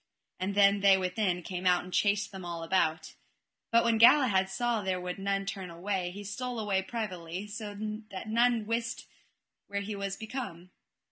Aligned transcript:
And 0.39 0.55
then 0.55 0.79
they 0.79 0.97
within 0.97 1.43
came 1.43 1.67
out 1.67 1.83
and 1.83 1.93
chased 1.93 2.31
them 2.31 2.43
all 2.43 2.63
about. 2.63 3.13
But 3.71 3.83
when 3.83 3.99
Galahad 3.99 4.49
saw 4.49 4.81
there 4.81 4.99
would 4.99 5.19
none 5.19 5.45
turn 5.45 5.69
again 5.69 6.13
he 6.13 6.23
stole 6.23 6.57
away 6.59 6.81
privily, 6.81 7.45
so 7.45 7.75
that 8.09 8.27
none 8.27 8.65
wist 8.65 9.05
where 9.67 9.81
he 9.81 9.95
was 9.95 10.15
become. 10.17 10.71